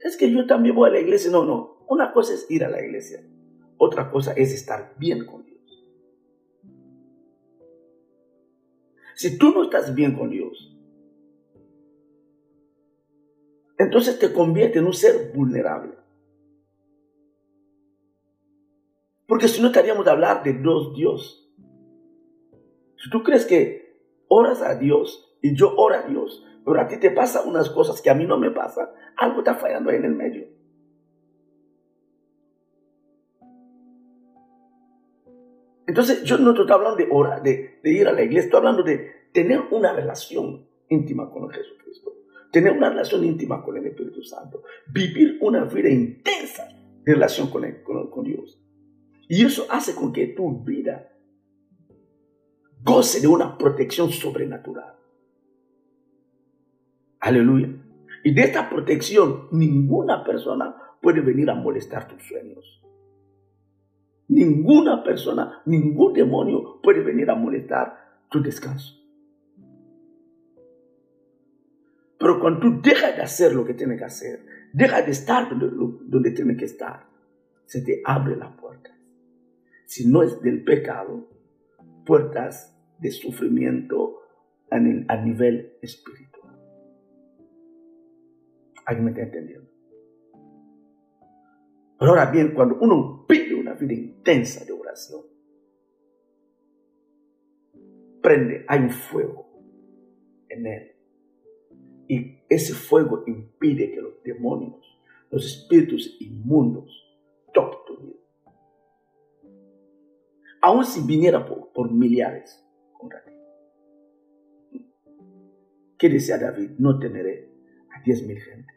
es 0.00 0.16
que 0.16 0.30
yo 0.30 0.46
también 0.46 0.74
voy 0.74 0.90
a 0.90 0.92
la 0.92 1.00
iglesia. 1.00 1.30
No, 1.30 1.44
no. 1.44 1.84
Una 1.88 2.12
cosa 2.12 2.34
es 2.34 2.50
ir 2.50 2.64
a 2.64 2.70
la 2.70 2.82
iglesia. 2.82 3.24
Otra 3.78 4.10
cosa 4.10 4.32
es 4.32 4.52
estar 4.52 4.94
bien 4.98 5.24
con 5.24 5.44
Dios. 5.44 5.54
Si 9.14 9.38
tú 9.38 9.50
no 9.50 9.64
estás 9.64 9.94
bien 9.94 10.16
con 10.16 10.30
Dios, 10.30 10.76
entonces 13.78 14.18
te 14.18 14.32
convierte 14.32 14.78
en 14.78 14.86
un 14.86 14.94
ser 14.94 15.32
vulnerable. 15.34 16.03
Porque 19.26 19.48
si 19.48 19.60
no 19.60 19.68
estaríamos 19.68 20.04
de 20.04 20.10
hablar 20.10 20.42
de 20.42 20.52
dos 20.54 20.94
Dios. 20.94 21.50
Si 22.96 23.10
tú 23.10 23.22
crees 23.22 23.46
que 23.46 23.98
oras 24.28 24.62
a 24.62 24.74
Dios 24.76 25.38
y 25.42 25.54
yo 25.56 25.74
oro 25.76 25.96
a 25.96 26.02
Dios, 26.02 26.44
pero 26.64 26.80
a 26.80 26.88
ti 26.88 26.96
te 26.98 27.10
pasan 27.10 27.48
unas 27.48 27.70
cosas 27.70 28.00
que 28.00 28.10
a 28.10 28.14
mí 28.14 28.26
no 28.26 28.38
me 28.38 28.50
pasan, 28.50 28.88
algo 29.16 29.38
está 29.38 29.54
fallando 29.54 29.90
ahí 29.90 29.96
en 29.96 30.04
el 30.04 30.14
medio. 30.14 30.46
Entonces, 35.86 36.24
yo 36.24 36.38
no 36.38 36.50
estoy 36.50 36.70
hablando 36.70 36.96
de 36.96 37.08
orar, 37.10 37.42
de, 37.42 37.80
ir 37.84 38.08
a 38.08 38.12
la 38.12 38.22
iglesia, 38.22 38.46
estoy 38.46 38.58
hablando 38.58 38.82
de 38.82 39.28
tener 39.32 39.60
una 39.70 39.92
relación 39.92 40.66
íntima 40.88 41.30
con 41.30 41.50
Jesucristo, 41.50 42.14
tener 42.50 42.72
una 42.72 42.88
relación 42.88 43.22
íntima 43.22 43.62
con 43.62 43.76
el 43.76 43.86
Espíritu 43.86 44.22
Santo, 44.22 44.62
vivir 44.86 45.38
una 45.42 45.64
vida 45.64 45.90
intensa 45.90 46.66
de 47.04 47.12
relación 47.12 47.50
con, 47.50 47.64
con 48.10 48.24
Dios. 48.24 48.63
Y 49.28 49.44
eso 49.44 49.66
hace 49.70 49.94
con 49.94 50.12
que 50.12 50.28
tu 50.28 50.62
vida 50.64 51.10
goce 52.82 53.20
de 53.20 53.26
una 53.26 53.56
protección 53.56 54.10
sobrenatural. 54.10 54.94
Aleluya. 57.20 57.68
Y 58.22 58.34
de 58.34 58.42
esta 58.42 58.68
protección, 58.68 59.48
ninguna 59.50 60.24
persona 60.24 60.76
puede 61.00 61.20
venir 61.20 61.50
a 61.50 61.54
molestar 61.54 62.06
tus 62.06 62.22
sueños. 62.22 62.82
Ninguna 64.28 65.02
persona, 65.02 65.62
ningún 65.66 66.12
demonio 66.12 66.80
puede 66.82 67.02
venir 67.02 67.30
a 67.30 67.34
molestar 67.34 68.22
tu 68.30 68.42
descanso. 68.42 68.94
Pero 72.18 72.40
cuando 72.40 72.60
tú 72.60 72.80
dejas 72.82 73.16
de 73.16 73.22
hacer 73.22 73.54
lo 73.54 73.64
que 73.64 73.74
tienes 73.74 73.98
que 73.98 74.04
hacer, 74.04 74.46
dejas 74.72 75.04
de 75.04 75.12
estar 75.12 75.48
donde, 75.48 75.68
donde 76.06 76.30
tienes 76.30 76.56
que 76.56 76.64
estar, 76.64 77.06
se 77.66 77.82
te 77.82 78.02
abre 78.04 78.36
la 78.36 78.56
puerta. 78.56 78.90
Si 79.94 80.08
no 80.08 80.24
es 80.24 80.42
del 80.42 80.64
pecado, 80.64 81.28
puertas 82.04 82.76
de 82.98 83.12
sufrimiento 83.12 84.22
a 84.68 84.80
nivel 84.80 85.78
espiritual. 85.82 86.58
¿Alguien 88.86 89.04
me 89.04 89.10
está 89.12 89.22
entendiendo? 89.22 89.70
Pero 91.96 92.10
ahora 92.10 92.28
bien, 92.32 92.54
cuando 92.56 92.76
uno 92.80 93.24
pide 93.28 93.54
una 93.54 93.74
vida 93.74 93.92
intensa 93.92 94.64
de 94.64 94.72
oración, 94.72 95.20
prende, 98.20 98.64
hay 98.66 98.80
un 98.80 98.90
fuego 98.90 99.46
en 100.48 100.66
él. 100.66 100.92
Y 102.08 102.40
ese 102.48 102.74
fuego 102.74 103.22
impide 103.28 103.92
que 103.92 104.00
los 104.00 104.20
demonios, 104.24 104.84
los 105.30 105.46
espíritus 105.46 106.16
inmundos, 106.20 106.90
toquen 107.52 107.78
tu 107.86 108.02
vida. 108.02 108.23
Aún 110.66 110.82
si 110.86 111.02
viniera 111.02 111.44
por, 111.44 111.72
por 111.74 111.92
millares 111.92 112.66
contra 112.94 113.22
ti. 113.22 113.32
¿Qué 115.98 116.08
decía 116.08 116.38
David? 116.38 116.70
No 116.78 116.98
temeré 116.98 117.50
a 117.94 118.00
diez 118.02 118.26
mil 118.26 118.40
gente 118.40 118.72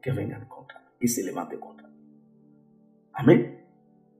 que 0.00 0.10
vengan 0.12 0.48
contra 0.48 0.80
mí 0.80 0.86
y 1.00 1.08
se 1.08 1.22
levante 1.22 1.60
contra 1.60 1.86
mí. 1.86 1.98
Amén. 3.12 3.66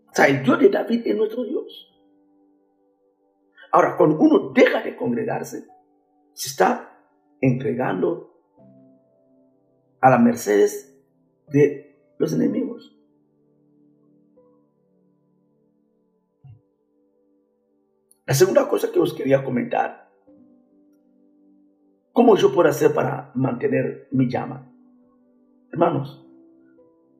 O 0.06 0.14
sea, 0.14 0.26
el 0.26 0.42
Dios 0.42 0.60
de 0.60 0.68
David 0.68 1.00
es 1.06 1.16
nuestro 1.16 1.44
Dios. 1.44 1.98
Ahora, 3.72 3.96
cuando 3.96 4.18
uno 4.18 4.50
deja 4.50 4.82
de 4.82 4.96
congregarse, 4.96 5.66
se 6.34 6.48
está 6.50 6.94
entregando 7.40 8.38
a 10.02 10.10
la 10.10 10.18
mercedes 10.18 10.94
de 11.48 11.98
los 12.18 12.34
enemigos. 12.34 12.65
La 18.26 18.34
segunda 18.34 18.68
cosa 18.68 18.90
que 18.90 18.98
os 18.98 19.14
quería 19.14 19.44
comentar, 19.44 20.10
¿cómo 22.12 22.36
yo 22.36 22.52
puedo 22.52 22.68
hacer 22.68 22.92
para 22.92 23.30
mantener 23.36 24.08
mi 24.10 24.28
llama? 24.28 24.68
Hermanos, 25.70 26.26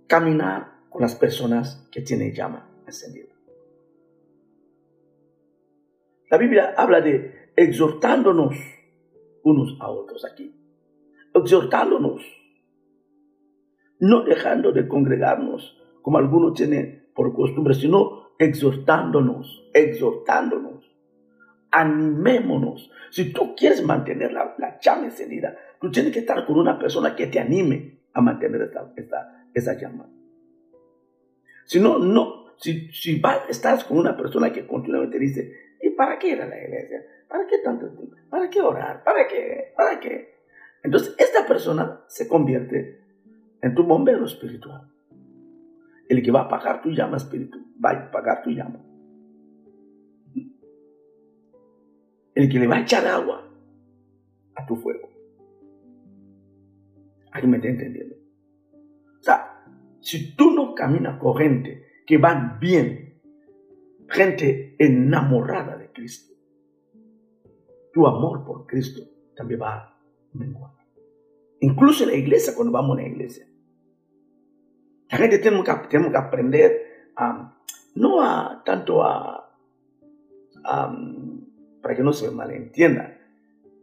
caminar 0.09 0.81
con 0.91 1.03
las 1.03 1.15
personas 1.15 1.89
que 1.93 2.01
tienen 2.01 2.35
llama 2.35 2.69
encendida. 2.85 3.33
La 6.29 6.39
Biblia 6.39 6.75
habla 6.77 7.01
de 7.01 7.53
exhortándonos 7.55 8.57
unos 9.45 9.77
a 9.81 9.89
otros 9.89 10.25
aquí. 10.25 10.53
Exhortándonos. 11.33 12.21
No 14.01 14.25
dejando 14.25 14.73
de 14.73 14.89
congregarnos 14.89 15.81
como 16.03 16.19
algunos 16.19 16.55
tienen 16.55 17.11
por 17.15 17.33
costumbre, 17.33 17.75
sino 17.75 18.31
exhortándonos, 18.39 19.71
exhortándonos. 19.73 20.76
Animémonos. 21.71 22.91
Si 23.11 23.33
tú 23.33 23.55
quieres 23.55 23.85
mantener 23.85 24.33
la, 24.33 24.55
la 24.59 24.79
llama 24.81 25.07
encendida, 25.07 25.57
tú 25.81 25.91
tienes 25.91 26.13
que 26.13 26.21
estar 26.21 26.47
con 26.47 26.59
una 26.59 26.79
persona 26.79 27.15
que 27.15 27.27
te 27.27 27.39
anime 27.39 28.01
a 28.13 28.21
mantener 28.21 28.71
esa 29.55 29.79
llama. 29.79 30.09
Si 31.65 31.81
no, 31.81 31.99
no. 31.99 32.47
Si, 32.57 32.91
si 32.91 33.21
estás 33.51 33.85
con 33.85 33.99
una 33.99 34.17
persona 34.17 34.53
que 34.53 34.67
continuamente 34.67 35.19
dice, 35.19 35.53
¿y 35.83 35.91
para 35.91 36.19
qué 36.19 36.29
ir 36.29 36.41
a 36.41 36.47
la 36.47 36.59
iglesia? 36.59 37.05
¿Para 37.29 37.47
qué 37.47 37.59
tanto 37.59 37.91
tiempo? 37.91 38.17
¿Para 38.31 38.49
qué 38.49 38.61
orar? 38.61 39.05
¿Para 39.05 39.27
qué? 39.27 39.75
¿Para 39.77 40.01
qué? 40.01 40.37
Entonces, 40.83 41.15
esta 41.19 41.47
persona 41.47 42.01
se 42.07 42.29
convierte 42.29 43.01
en 43.61 43.75
tu 43.75 43.83
bombero 43.83 44.25
espiritual. 44.25 44.89
El 46.09 46.23
que 46.23 46.31
va 46.31 46.43
a 46.43 46.45
apagar 46.45 46.81
tu 46.81 46.91
llama 46.91 47.17
espiritual, 47.17 47.65
va 47.85 47.91
a 47.91 48.07
apagar 48.07 48.43
tu 48.43 48.51
llama. 48.51 48.86
El 52.37 52.49
que 52.49 52.61
le 52.61 52.69
va 52.69 52.77
a 52.77 52.81
echar 52.83 53.05
agua 53.07 53.43
a 54.55 54.67
tu 54.67 54.77
fuego. 54.77 55.09
¿Alguien 57.33 57.51
me 57.51 57.57
está 57.57 57.69
entendiendo? 57.69 58.15
O 59.21 59.23
sea, 59.23 59.65
si 60.01 60.37
tú 60.37 60.53
no 60.53 60.75
caminas 60.75 61.19
con 61.19 61.37
gente 61.37 61.85
que 62.07 62.19
van 62.19 62.61
bien, 62.61 63.21
gente 64.09 64.77
enamorada 64.79 65.77
de 65.77 65.91
Cristo, 65.91 66.35
tu 67.93 68.07
amor 68.07 68.45
por 68.45 68.67
Cristo 68.67 69.03
también 69.35 69.61
va 69.63 69.75
a 69.75 70.01
menguar. 70.35 70.73
Incluso 71.61 72.05
en 72.05 72.11
la 72.11 72.17
iglesia, 72.17 72.55
cuando 72.55 72.73
vamos 72.73 72.99
a 72.99 73.03
la 73.03 73.09
iglesia. 73.09 73.47
La 75.11 75.19
gente 75.19 75.39
tenemos 75.39 75.65
que, 75.65 75.89
que 75.89 76.17
aprender 76.17 77.13
a, 77.17 77.59
no 77.95 78.23
a 78.23 78.63
tanto 78.65 79.03
a, 79.03 79.43
para 81.87 81.95
que 81.95 82.03
no 82.03 82.13
se 82.13 82.29
malentienda, 82.33 83.17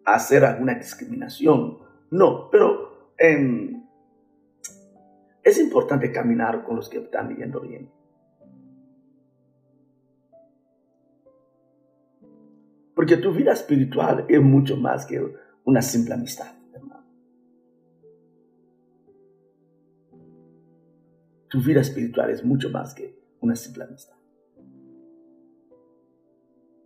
hacer 0.04 0.44
alguna 0.44 0.76
discriminación. 0.76 1.80
No, 2.12 2.50
pero 2.52 3.14
es 5.42 5.58
importante 5.58 6.12
caminar 6.12 6.66
con 6.66 6.76
los 6.76 6.90
que 6.90 6.98
están 6.98 7.34
yendo 7.34 7.62
bien. 7.62 7.90
Porque 12.94 13.16
tu 13.16 13.32
vida 13.32 13.54
espiritual 13.54 14.26
es 14.28 14.42
mucho 14.42 14.76
más 14.76 15.06
que 15.06 15.26
una 15.64 15.82
simple 15.82 16.16
amistad, 16.16 16.54
hermano. 16.74 17.06
Tu 21.48 21.62
vida 21.62 21.80
espiritual 21.80 22.32
es 22.32 22.44
mucho 22.44 22.70
más 22.70 22.94
que 22.94 23.18
una 23.40 23.56
simple 23.56 23.86
amistad. 23.86 24.18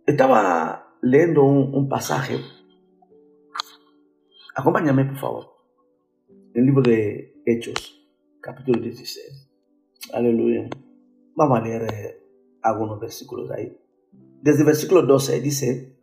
Estaba 0.06 0.84
leyendo 1.02 1.44
un, 1.44 1.88
pasaje. 1.88 2.38
Acompáñame, 4.54 5.04
por 5.04 5.16
favor. 5.16 5.46
El 6.54 6.66
libro 6.66 6.82
de 6.82 7.34
Hechos, 7.46 8.08
capítulo 8.40 8.80
16. 8.80 9.50
Aleluya. 10.12 10.68
Vamos 11.34 11.58
a 11.58 11.62
leer 11.62 11.82
eh, 11.82 12.22
algunos 12.62 12.98
versículos 12.98 13.50
ahí. 13.50 13.76
Desde 14.42 14.60
el 14.60 14.66
versículo 14.66 15.02
12 15.02 15.40
dice, 15.40 15.96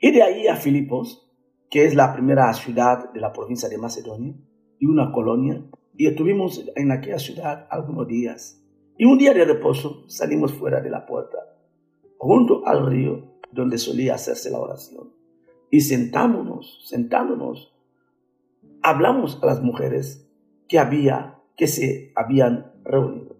y 0.00 0.12
de 0.12 0.22
ahí 0.22 0.46
a 0.46 0.56
Filipos, 0.56 1.30
que 1.70 1.84
es 1.84 1.94
la 1.94 2.14
primera 2.14 2.52
ciudad 2.54 3.12
de 3.12 3.20
la 3.20 3.32
provincia 3.32 3.68
de 3.68 3.78
Macedonia, 3.78 4.34
y 4.78 4.86
una 4.86 5.12
colonia, 5.12 5.62
y 5.96 6.06
estuvimos 6.06 6.64
en 6.76 6.92
aquella 6.92 7.18
ciudad 7.18 7.66
algunos 7.70 8.06
días. 8.06 8.64
Y 8.96 9.04
un 9.04 9.18
día 9.18 9.34
de 9.34 9.44
reposo 9.44 10.08
salimos 10.08 10.52
fuera 10.54 10.80
de 10.80 10.90
la 10.90 11.04
puerta, 11.04 11.38
junto 12.16 12.66
al 12.66 12.86
río 12.86 13.37
donde 13.52 13.78
solía 13.78 14.14
hacerse 14.14 14.50
la 14.50 14.58
oración. 14.58 15.12
Y 15.70 15.82
sentándonos, 15.82 16.86
sentándonos, 16.88 17.74
hablamos 18.82 19.38
a 19.42 19.46
las 19.46 19.62
mujeres 19.62 20.28
que 20.68 20.78
había, 20.78 21.40
que 21.56 21.66
se 21.66 22.12
habían 22.14 22.72
reunido. 22.84 23.36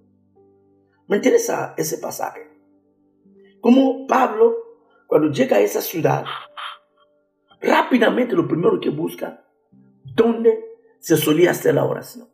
Me 1.06 1.16
interesa 1.16 1.74
ese 1.76 1.98
pasaje. 1.98 2.48
Como 3.60 4.06
Pablo, 4.06 4.56
cuando 5.06 5.30
llega 5.30 5.56
a 5.56 5.60
esa 5.60 5.80
ciudad, 5.80 6.24
rápidamente 7.60 8.34
lo 8.34 8.46
primero 8.46 8.78
que 8.78 8.90
busca, 8.90 9.44
¿dónde 10.14 10.64
se 10.98 11.16
solía 11.16 11.52
hacer 11.52 11.74
la 11.74 11.84
oración? 11.84 12.28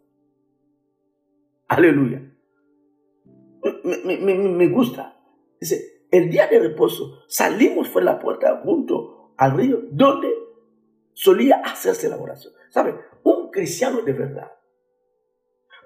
Aleluya. 1.69 2.31
Me, 3.85 4.69
gusta. 4.69 5.17
Dice, 5.61 5.94
el 6.17 6.31
día 6.31 6.47
de 6.47 6.61
reposo 6.61 7.25
salimos 7.29 7.89
por 7.89 8.03
la 8.03 8.19
puerta 8.19 8.61
junto 8.63 9.35
al 9.37 9.57
río 9.57 9.83
donde 9.91 10.33
solía 11.13 11.57
hacerse 11.57 12.09
la 12.09 12.17
oración. 12.17 12.55
¿Sabe? 12.71 12.95
Un 13.23 13.51
cristiano 13.51 14.03
de 14.03 14.13
verdad 14.13 14.51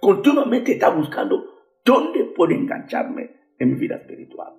continuamente 0.01 0.73
está 0.73 0.91
buscando 0.91 1.45
dónde 1.85 2.25
puedo 2.37 2.53
engancharme 2.53 3.55
en 3.59 3.73
mi 3.73 3.75
vida 3.75 3.97
espiritual. 3.97 4.55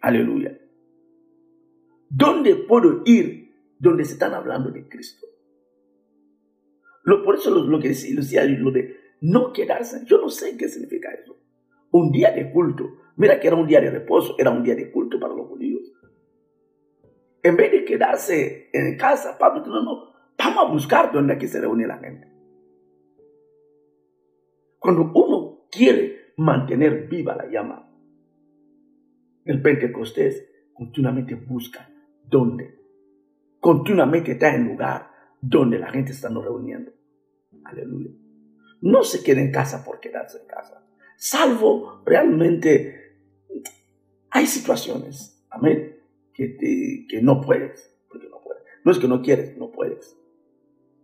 Aleluya. 0.00 0.58
¿Dónde 2.08 2.56
puedo 2.56 3.02
ir 3.04 3.40
donde 3.80 4.04
se 4.04 4.12
están 4.12 4.34
hablando 4.34 4.70
de 4.70 4.86
Cristo. 4.86 5.26
Lo, 7.02 7.24
por 7.24 7.34
eso 7.36 7.50
lo, 7.50 7.80
que 7.80 7.88
decía, 7.88 8.44
lo 8.44 8.70
de 8.70 8.94
no 9.22 9.52
quedarse, 9.52 10.04
yo 10.04 10.20
no 10.20 10.28
sé 10.28 10.56
qué 10.56 10.68
significa 10.68 11.10
eso. 11.12 11.36
Un 11.90 12.12
día 12.12 12.30
de 12.30 12.52
culto, 12.52 12.98
mira 13.20 13.38
que 13.38 13.46
era 13.46 13.56
un 13.56 13.66
día 13.66 13.80
de 13.80 13.90
reposo, 13.90 14.34
era 14.38 14.50
un 14.50 14.62
día 14.62 14.74
de 14.74 14.90
culto 14.90 15.20
para 15.20 15.34
los 15.34 15.46
judíos. 15.46 15.92
En 17.42 17.56
vez 17.56 17.70
de 17.70 17.84
quedarse 17.84 18.70
en 18.72 18.96
casa, 18.96 19.38
Pablo 19.38 19.62
dijo, 19.62 19.74
no, 19.74 19.82
no, 19.82 20.12
vamos 20.36 20.64
a 20.64 20.72
buscar 20.72 21.12
donde 21.12 21.34
aquí 21.34 21.46
se 21.46 21.60
reúne 21.60 21.86
la 21.86 21.98
gente. 21.98 22.26
Cuando 24.78 25.12
uno 25.14 25.66
quiere 25.70 26.32
mantener 26.36 27.06
viva 27.08 27.36
la 27.36 27.46
llama, 27.46 27.88
el 29.44 29.62
Pentecostés 29.62 30.50
continuamente 30.74 31.34
busca 31.34 31.88
dónde 32.24 32.80
continuamente 33.60 34.32
está 34.32 34.54
en 34.54 34.68
lugar 34.68 35.10
donde 35.40 35.78
la 35.78 35.90
gente 35.90 36.12
está 36.12 36.28
reuniendo. 36.28 36.92
Aleluya. 37.64 38.10
No 38.80 39.02
se 39.04 39.22
quede 39.22 39.42
en 39.42 39.52
casa 39.52 39.84
por 39.84 40.00
quedarse 40.00 40.38
en 40.38 40.46
casa. 40.46 40.82
Salvo 41.16 42.02
realmente 42.06 42.99
hay 44.30 44.46
situaciones, 44.46 45.44
amén, 45.50 45.96
que, 46.32 46.56
que 47.08 47.22
no 47.22 47.40
puedes, 47.40 47.94
porque 48.08 48.28
no 48.28 48.40
puedes. 48.40 48.62
No 48.84 48.92
es 48.92 48.98
que 48.98 49.08
no 49.08 49.22
quieres, 49.22 49.56
no 49.56 49.70
puedes. 49.70 50.16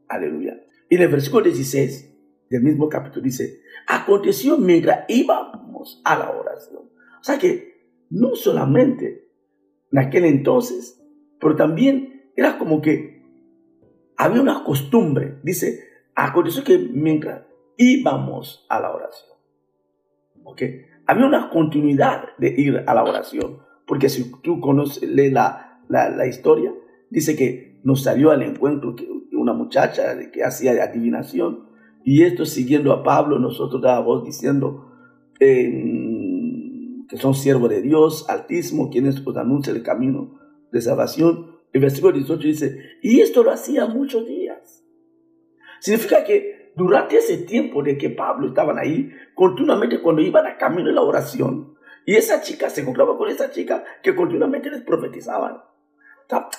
Aleluya. 0.08 0.62
Y 0.88 0.96
en 0.96 1.02
el 1.02 1.08
versículo 1.08 1.44
16 1.44 2.14
del 2.48 2.62
mismo 2.62 2.88
capítulo 2.88 3.22
dice, 3.22 3.60
aconteció 3.86 4.56
mientras 4.58 5.04
íbamos 5.08 6.00
a 6.04 6.18
la 6.18 6.30
oración. 6.30 6.84
O 7.20 7.24
sea 7.24 7.38
que 7.38 7.90
no 8.10 8.36
solamente 8.36 9.28
en 9.90 9.98
aquel 9.98 10.24
entonces, 10.24 11.02
pero 11.40 11.56
también 11.56 12.30
era 12.36 12.58
como 12.58 12.80
que 12.80 13.24
había 14.16 14.40
una 14.40 14.64
costumbre, 14.64 15.38
dice, 15.42 15.84
aconteció 16.14 16.64
que 16.64 16.78
mientras 16.78 17.44
íbamos 17.76 18.66
a 18.68 18.80
la 18.80 18.94
oración, 18.94 19.36
¿ok? 20.44 20.62
Había 21.06 21.26
una 21.26 21.50
continuidad 21.50 22.24
de 22.38 22.54
ir 22.56 22.84
a 22.86 22.94
la 22.94 23.04
oración, 23.04 23.58
porque 23.86 24.08
si 24.08 24.32
tú 24.42 24.60
conoces 24.60 25.08
la, 25.08 25.80
la, 25.88 26.10
la 26.10 26.26
historia, 26.26 26.72
dice 27.10 27.36
que 27.36 27.80
nos 27.84 28.02
salió 28.02 28.30
al 28.30 28.42
encuentro 28.42 28.96
una 29.32 29.52
muchacha 29.52 30.16
que 30.32 30.42
hacía 30.42 30.82
adivinación, 30.82 31.66
y 32.04 32.22
esto 32.22 32.44
siguiendo 32.44 32.92
a 32.92 33.02
Pablo, 33.02 33.38
nosotros 33.38 33.82
dábamos 33.82 34.24
diciendo 34.24 34.92
que 35.38 37.16
son 37.16 37.34
siervos 37.34 37.70
de 37.70 37.82
Dios, 37.82 38.28
altísimo, 38.28 38.90
quienes 38.90 39.24
os 39.24 39.36
anuncian 39.36 39.76
el 39.76 39.82
camino 39.82 40.38
de 40.72 40.80
salvación, 40.80 41.56
el 41.72 41.80
versículo 41.80 42.12
18 42.14 42.46
dice, 42.46 42.78
y 43.02 43.20
esto 43.20 43.42
lo 43.42 43.50
hacía 43.50 43.86
muchos 43.86 44.26
días. 44.26 44.84
Significa 45.80 46.24
que 46.24 46.55
durante 46.76 47.16
ese 47.16 47.38
tiempo 47.38 47.82
de 47.82 47.98
que 47.98 48.10
Pablo 48.10 48.48
estaban 48.48 48.78
ahí, 48.78 49.10
continuamente 49.34 50.00
cuando 50.00 50.22
iban 50.22 50.46
a 50.46 50.56
camino 50.56 50.88
de 50.88 50.94
la 50.94 51.02
oración, 51.02 51.74
y 52.04 52.14
esa 52.14 52.40
chica 52.40 52.70
se 52.70 52.82
encontraba 52.82 53.18
con 53.18 53.28
esa 53.28 53.50
chica 53.50 53.82
que 54.02 54.14
continuamente 54.14 54.70
les 54.70 54.82
profetizaban. 54.82 55.62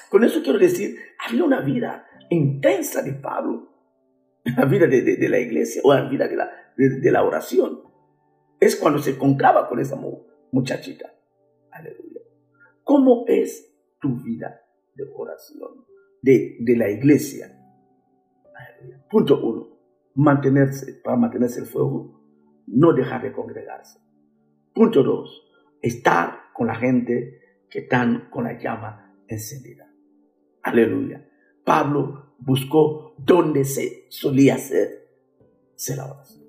con 0.10 0.24
eso 0.24 0.42
quiero 0.44 0.60
decir, 0.60 0.98
había 1.26 1.44
una 1.44 1.62
vida 1.62 2.06
intensa 2.30 3.02
de 3.02 3.14
Pablo, 3.14 3.70
la 4.44 4.66
vida 4.66 4.88
de, 4.88 5.30
la 5.30 5.40
iglesia 5.40 5.82
o 5.86 5.94
la 5.94 6.10
vida 6.10 6.28
de 6.28 6.36
la, 6.36 6.52
de 6.76 7.12
la 7.12 7.24
oración. 7.24 7.82
Es 8.60 8.76
cuando 8.76 9.00
se 9.00 9.12
encontraba 9.12 9.70
con 9.70 9.80
esa 9.80 9.98
muchachita. 10.52 11.14
Aleluya. 11.72 12.22
¿Cómo 12.84 13.26
es 13.28 13.74
tu 14.00 14.22
vida 14.24 14.62
de 14.96 15.04
oración 15.16 15.86
de, 16.22 16.58
de 16.60 16.76
la 16.76 16.90
iglesia. 16.90 17.54
Punto 19.10 19.40
uno, 19.42 19.77
mantenerse, 20.18 20.94
para 20.96 21.16
mantenerse 21.16 21.60
el 21.60 21.68
fuego, 21.68 22.20
no 22.66 22.92
dejar 22.94 23.22
de 23.22 23.32
congregarse. 23.32 24.00
Punto 24.74 25.04
dos, 25.04 25.44
estar 25.82 26.52
con 26.54 26.68
la 26.68 26.76
gente 26.76 27.66
que 27.70 27.80
están 27.80 28.30
con 28.32 28.44
la 28.44 28.60
llama 28.60 29.16
encendida. 29.28 29.88
Aleluya. 30.64 31.24
Pablo 31.64 32.34
buscó 32.40 33.14
dónde 33.18 33.64
se 33.64 34.08
solía 34.10 34.56
hacerse 34.56 35.96
la 35.96 36.12
oración. 36.12 36.44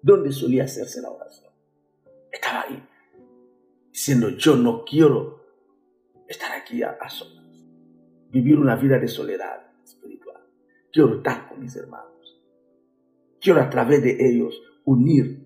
Dónde 0.00 0.32
solía 0.32 0.64
hacerse 0.64 1.02
la 1.02 1.10
oración. 1.10 1.52
Estaba 2.30 2.62
ahí, 2.62 2.82
diciendo, 3.92 4.30
yo 4.30 4.56
no 4.56 4.84
quiero 4.84 5.44
estar 6.26 6.50
aquí 6.52 6.82
a, 6.82 6.92
a 6.92 7.08
vivir 8.30 8.58
una 8.58 8.76
vida 8.76 8.98
de 8.98 9.06
soledad 9.06 9.70
espiritual. 9.84 10.42
Quiero 10.90 11.16
estar 11.16 11.48
con 11.48 11.60
mis 11.60 11.76
hermanos. 11.76 12.11
Quiero 13.42 13.60
a 13.60 13.68
través 13.68 14.00
de 14.04 14.16
ellos 14.20 14.62
unir 14.84 15.44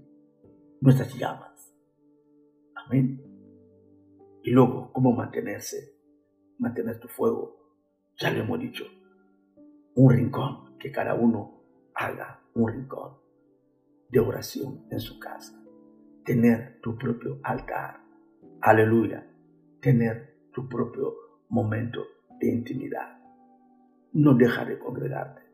nuestras 0.82 1.14
llamas. 1.14 1.74
Amén. 2.74 3.22
Y 4.42 4.50
luego, 4.50 4.92
¿cómo 4.92 5.12
mantenerse? 5.12 5.96
Mantener 6.58 7.00
tu 7.00 7.08
fuego. 7.08 7.56
Ya 8.18 8.30
lo 8.30 8.40
hemos 8.40 8.60
dicho. 8.60 8.84
Un 9.94 10.12
rincón, 10.12 10.76
que 10.78 10.92
cada 10.92 11.14
uno 11.14 11.62
haga 11.94 12.42
un 12.52 12.70
rincón 12.70 13.16
de 14.10 14.20
oración 14.20 14.84
en 14.90 15.00
su 15.00 15.18
casa. 15.18 15.58
Tener 16.22 16.78
tu 16.82 16.98
propio 16.98 17.40
altar. 17.42 18.02
Aleluya. 18.60 19.26
Tener 19.80 20.50
tu 20.52 20.68
propio 20.68 21.14
momento 21.48 22.04
de 22.38 22.52
intimidad. 22.52 23.18
No 24.12 24.34
deja 24.34 24.66
de 24.66 24.78
congregarte. 24.78 25.45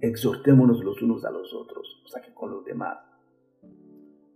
Exhortémonos 0.00 0.84
los 0.84 1.00
unos 1.02 1.24
a 1.24 1.30
los 1.30 1.52
otros, 1.54 2.02
o 2.04 2.08
sea 2.08 2.22
que 2.22 2.34
con 2.34 2.50
los 2.50 2.64
demás. 2.64 2.98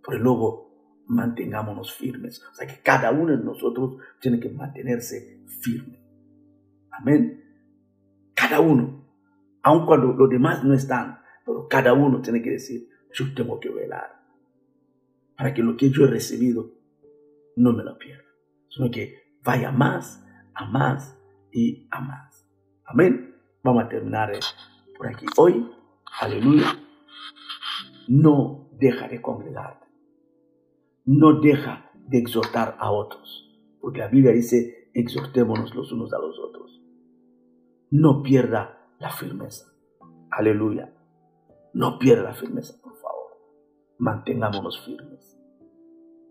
Pero 0.05 0.19
luego 0.19 0.69
mantengámonos 1.07 1.93
firmes. 1.93 2.43
O 2.51 2.53
sea 2.53 2.67
que 2.67 2.81
cada 2.81 3.11
uno 3.11 3.35
de 3.35 3.43
nosotros 3.43 3.97
tiene 4.21 4.39
que 4.39 4.49
mantenerse 4.49 5.43
firme. 5.61 5.99
Amén. 6.91 7.43
Cada 8.33 8.59
uno, 8.61 9.05
aun 9.63 9.85
cuando 9.85 10.13
los 10.13 10.29
demás 10.29 10.63
no 10.63 10.73
están, 10.73 11.19
pero 11.45 11.67
cada 11.67 11.93
uno 11.93 12.21
tiene 12.21 12.41
que 12.41 12.51
decir, 12.51 12.87
yo 13.11 13.25
tengo 13.35 13.59
que 13.59 13.69
velar 13.69 14.19
para 15.35 15.53
que 15.53 15.63
lo 15.63 15.75
que 15.77 15.89
yo 15.89 16.05
he 16.05 16.07
recibido 16.09 16.71
no 17.55 17.73
me 17.73 17.83
lo 17.83 17.97
pierda, 17.97 18.25
sino 18.69 18.91
que 18.91 19.37
vaya 19.43 19.71
más, 19.71 20.25
a 20.53 20.65
más 20.65 21.17
y 21.51 21.87
a 21.91 22.01
más. 22.01 22.45
Amén. 22.85 23.35
Vamos 23.63 23.83
a 23.83 23.89
terminar 23.89 24.31
por 24.99 25.07
aquí. 25.07 25.25
Hoy, 25.37 25.65
aleluya, 26.19 26.77
no 28.09 28.67
deja 28.73 29.07
de 29.07 29.21
congregarte. 29.21 29.87
No 31.05 31.39
deja 31.39 31.89
de 31.95 32.17
exhortar 32.17 32.75
a 32.77 32.91
otros. 32.91 33.49
Porque 33.79 33.99
la 33.99 34.09
Biblia 34.09 34.33
dice, 34.33 34.91
exhortémonos 34.93 35.73
los 35.73 35.93
unos 35.93 36.11
a 36.13 36.19
los 36.19 36.37
otros. 36.37 36.81
No 37.89 38.21
pierda 38.21 38.89
la 38.99 39.09
firmeza. 39.09 39.71
Aleluya. 40.31 40.93
No 41.73 41.97
pierda 41.97 42.23
la 42.23 42.33
firmeza, 42.33 42.75
por 42.83 42.97
favor. 42.97 43.37
Mantengámonos 43.99 44.83
firmes. 44.85 45.39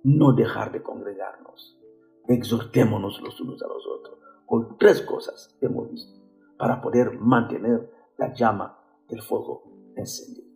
No 0.05 0.35
dejar 0.35 0.73
de 0.73 0.83
congregarnos. 0.83 1.81
Exhortémonos 2.29 3.19
los 3.23 3.41
unos 3.41 3.63
a 3.63 3.67
los 3.67 3.87
otros. 3.87 4.19
Hoy 4.47 4.67
tres 4.79 5.01
cosas 5.01 5.57
hemos 5.63 5.91
visto 5.91 6.21
para 6.59 6.83
poder 6.83 7.19
mantener 7.19 7.98
la 8.19 8.35
llama 8.35 8.79
del 9.09 9.23
fuego 9.23 9.65
encendida. 9.97 10.47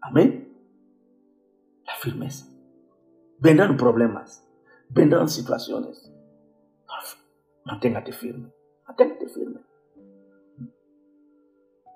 Amén. 0.00 0.52
La 1.86 1.94
firmeza. 1.94 2.46
Vendrán 3.38 3.76
problemas, 3.76 4.46
vendrán 4.88 5.28
situaciones. 5.28 6.12
Manténgate 7.64 8.12
firme, 8.12 8.52
manténgate 8.86 9.28
firme. 9.28 9.60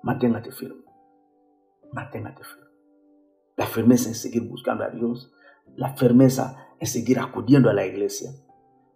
Manténgate 0.03 0.51
firme, 0.51 0.83
manténgate 1.91 2.43
firme. 2.43 2.69
La 3.57 3.65
firmeza 3.65 4.09
en 4.09 4.15
seguir 4.15 4.47
buscando 4.47 4.83
a 4.83 4.89
Dios, 4.89 5.33
la 5.75 5.95
firmeza 5.95 6.75
en 6.79 6.87
seguir 6.87 7.19
acudiendo 7.19 7.69
a 7.69 7.73
la 7.73 7.85
iglesia, 7.85 8.29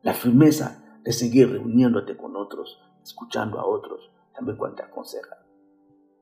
la 0.03 0.13
firmeza 0.13 0.99
de 1.03 1.11
seguir 1.11 1.51
reuniéndote 1.51 2.15
con 2.15 2.35
otros, 2.35 2.79
escuchando 3.01 3.59
a 3.59 3.65
otros, 3.65 4.11
también 4.33 4.57
cuando 4.57 4.77
te 4.77 4.83
aconsejan. 4.83 5.48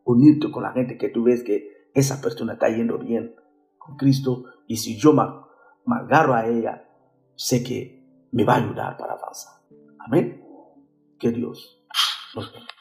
Unirte 0.08 0.50
con 0.50 0.64
la 0.64 0.72
gente 0.72 0.98
que 0.98 1.10
tú 1.10 1.24
ves 1.24 1.44
que 1.44 1.90
esa 1.94 2.22
persona 2.22 2.54
está 2.54 2.70
yendo 2.70 2.98
bien 2.98 3.36
con 3.78 3.98
Cristo 3.98 4.46
y 4.66 4.78
si 4.78 4.98
yo 4.98 5.12
me, 5.12 5.24
agarro 5.94 6.34
a 6.34 6.48
ella, 6.48 6.88
sé 7.36 7.62
que 7.62 8.28
me 8.32 8.46
va 8.46 8.56
a 8.56 8.58
ayudar 8.58 8.98
para 8.98 9.14
avanzar. 9.14 9.54
Amén. 10.00 10.44
Que 11.20 11.32
Dios 11.32 11.84
nos 12.36 12.54
bendiga. 12.54 12.77